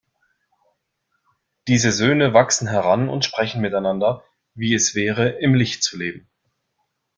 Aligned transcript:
Diese 1.67 1.91
Söhne 1.91 2.33
wachsen 2.33 2.67
heran 2.67 3.07
und 3.07 3.23
sprechen 3.23 3.61
miteinander, 3.61 4.23
wie 4.55 4.73
es 4.73 4.95
wäre, 4.95 5.29
im 5.29 5.53
Licht 5.53 5.83
zu 5.83 5.95
leben. 5.99 6.27